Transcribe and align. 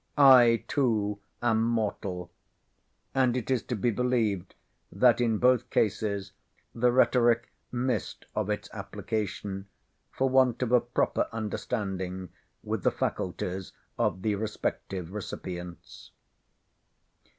"I 0.17 0.63
too 0.67 1.19
am 1.43 1.61
mortal." 1.63 2.31
And 3.13 3.37
it 3.37 3.51
is 3.51 3.61
to 3.65 3.75
be 3.75 3.91
believed 3.91 4.55
that 4.91 5.21
in 5.21 5.37
both 5.37 5.69
cases 5.69 6.31
the 6.73 6.91
rhetoric 6.91 7.51
missed 7.71 8.25
of 8.33 8.49
its 8.49 8.67
application, 8.73 9.67
for 10.09 10.27
want 10.27 10.63
of 10.63 10.71
a 10.71 10.81
proper 10.81 11.27
understanding 11.31 12.29
with 12.63 12.81
the 12.81 12.89
faculties 12.89 13.73
of 13.95 14.23
the 14.23 14.33
respective 14.33 15.11
recipients. 15.13 16.09